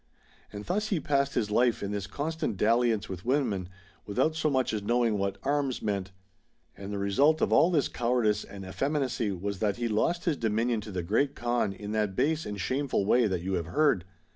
And 0.51 0.65
thus 0.65 0.87
he 0.87 0.99
passed 0.99 1.35
his 1.35 1.51
life 1.51 1.83
in 1.83 1.91
this 1.91 2.07
constant 2.07 2.57
dalliance 2.57 3.07
with 3.07 3.23
women, 3.23 3.69
without 4.07 4.35
so 4.35 4.49
much 4.49 4.73
as 4.73 4.81
knowing 4.81 5.19
what 5.19 5.37
arms 5.43 5.79
meant. 5.83 6.09
And 6.75 6.91
the 6.91 6.97
result 6.97 7.39
of 7.39 7.53
all 7.53 7.69
this 7.69 7.87
cowardice 7.87 8.43
and 8.43 8.65
effeminacy 8.65 9.31
was 9.31 9.59
that 9.59 9.77
he 9.77 9.87
lost 9.87 10.25
his 10.25 10.37
dominion 10.37 10.81
to 10.81 10.91
the 10.91 11.03
Great 11.03 11.35
Kaan 11.35 11.71
in 11.71 11.91
that 11.91 12.15
base 12.15 12.47
and 12.47 12.59
shameful 12.59 13.05
way 13.05 13.27
that 13.27 13.43
you 13.43 13.53
have 13.53 13.67
heard." 13.67 14.05